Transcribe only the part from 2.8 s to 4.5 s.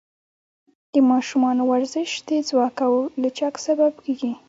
او لچک سبب دی.